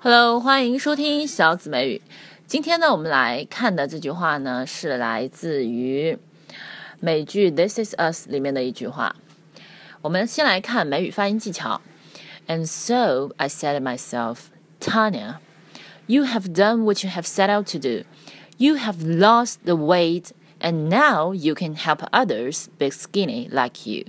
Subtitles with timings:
[0.00, 2.02] Hello，欢迎收听小紫美语。
[2.46, 6.18] 今天呢，我们来看的这句话呢，是来自于
[7.00, 9.16] 美剧《This Is Us》里面的一句话。
[10.02, 11.80] 我们先来看美语发音技巧。
[12.46, 14.48] And so I said to myself,
[14.78, 15.38] Tanya,
[16.06, 18.04] you have done what you have set out to do.
[18.58, 24.04] You have lost the weight, and now you can help others be skinny like you.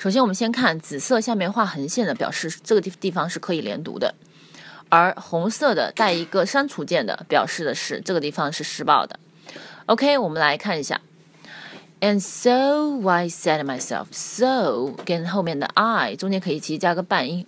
[0.00, 4.14] 首先，我们先看紫色下面画横线的，表示这个地地方是可以连读的；
[4.88, 9.20] 而红色的带一个删除键的，表示的是这个地方是施暴的。
[9.84, 11.02] OK，我们来看一下。
[12.00, 17.44] And so I said myself, so 跟后面的 I 中间可以其实加个半音。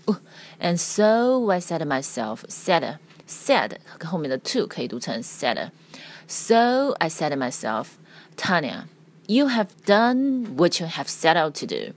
[0.60, 5.70] And so I said myself, said said 跟后面的 to 可以读成 said。
[6.28, 7.86] So I said myself,
[8.36, 8.88] Tanya,
[9.26, 11.94] you have done what you have set out to do.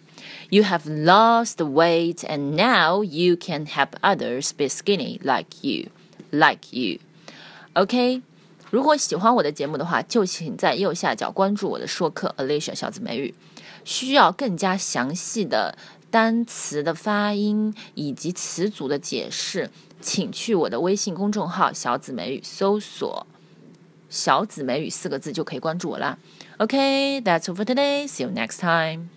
[0.50, 5.90] You have lost weight and now you can help others be skinny like you,
[6.32, 7.00] like you.
[7.74, 8.22] OK，
[8.72, 13.34] 如果喜欢我的节目的话，就请在右下角关注我的说客 Alicia 小紫美语。
[13.84, 15.78] 需要更加详细的
[16.10, 19.70] 单词的发音以及词组的解释，
[20.02, 23.28] 请去我的微信公众号“小紫美语”搜索。
[24.10, 26.18] 小紫美语四个字就可以关注我啦。
[26.58, 28.08] OK，that's、okay, all for today.
[28.08, 29.10] See you next time.